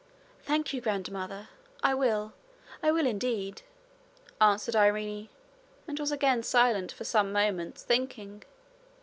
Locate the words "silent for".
6.41-7.03